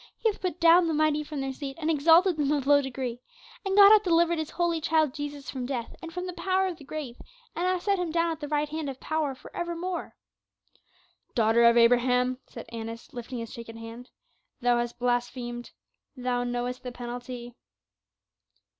[0.17, 3.21] He hath put down the mighty from their seat, and exalted them of low degree.
[3.63, 6.77] And God hath delivered his holy child Jesus from death and from the power of
[6.77, 7.17] the grave,
[7.55, 10.15] and hath set him down at the right hand of power for ever more."
[11.35, 14.09] "Daughter of Abraham," said Annas, lifting his shaking hand,
[14.59, 15.69] "thou hast blasphemed.
[16.17, 17.53] Thou knowest the penalty."